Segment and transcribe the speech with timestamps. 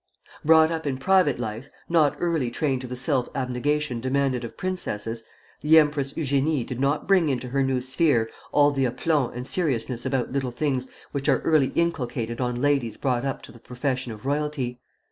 [0.43, 5.21] Brought up in private life, not early trained to the self abnegation demanded of princesses,
[5.61, 10.03] the Empress Eugénie did not bring into her new sphere all the aplomb and seriousness
[10.03, 14.25] about little things which are early inculcated on ladies brought up to the profession of
[14.25, 14.79] royalty.